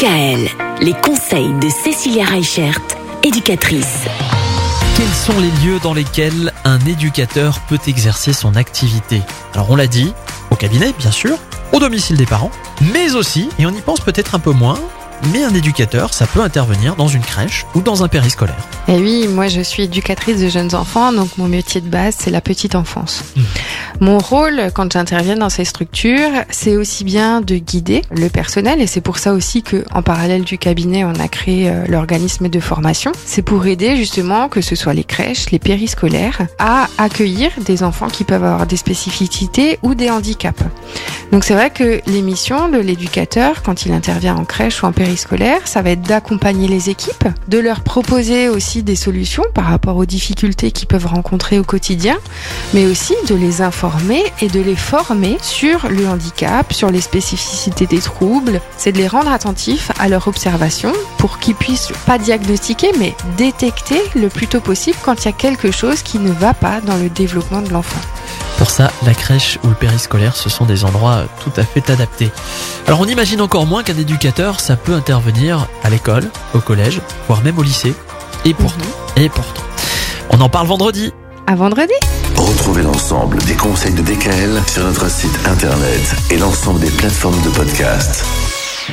[0.00, 2.78] Les conseils de Cécilia Reichert,
[3.24, 4.04] éducatrice.
[4.96, 9.22] Quels sont les lieux dans lesquels un éducateur peut exercer son activité?
[9.54, 10.12] Alors on l'a dit,
[10.52, 11.36] au cabinet bien sûr,
[11.72, 12.52] au domicile des parents,
[12.92, 14.78] mais aussi, et on y pense peut-être un peu moins,
[15.32, 18.56] mais un éducateur, ça peut intervenir dans une crèche ou dans un périscolaire.
[18.88, 22.30] Et oui, moi je suis éducatrice de jeunes enfants, donc mon métier de base c'est
[22.30, 23.24] la petite enfance.
[23.36, 23.40] Mmh.
[24.00, 28.86] Mon rôle quand j'interviens dans ces structures, c'est aussi bien de guider le personnel, et
[28.86, 32.60] c'est pour ça aussi que en parallèle du cabinet, on a créé euh, l'organisme de
[32.60, 33.12] formation.
[33.24, 38.08] C'est pour aider justement que ce soit les crèches, les périscolaires, à accueillir des enfants
[38.08, 40.62] qui peuvent avoir des spécificités ou des handicaps.
[41.32, 44.92] Donc c'est vrai que les missions de l'éducateur, quand il intervient en crèche ou en
[44.92, 49.96] périscolaire, ça va être d'accompagner les équipes, de leur proposer aussi des solutions par rapport
[49.96, 52.16] aux difficultés qu'ils peuvent rencontrer au quotidien,
[52.74, 57.86] mais aussi de les informer et de les former sur le handicap, sur les spécificités
[57.86, 58.60] des troubles.
[58.76, 64.00] C'est de les rendre attentifs à leur observation pour qu'ils puissent pas diagnostiquer, mais détecter
[64.14, 66.96] le plus tôt possible quand il y a quelque chose qui ne va pas dans
[66.96, 68.00] le développement de l'enfant.
[68.58, 72.30] Pour ça, la crèche ou le périscolaire, ce sont des endroits tout à fait adaptés.
[72.88, 77.42] Alors on imagine encore moins qu'un éducateur, ça peut intervenir à l'école, au collège, voire
[77.42, 77.94] même au lycée.
[78.44, 79.62] Et pourtant, et pourtant.
[80.30, 81.12] On en parle vendredi.
[81.46, 81.94] À vendredi
[82.36, 87.50] Retrouvez l'ensemble des conseils de DKL sur notre site internet et l'ensemble des plateformes de
[87.50, 88.24] podcast.